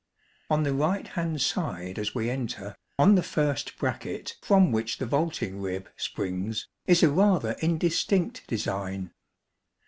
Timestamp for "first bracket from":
3.21-4.71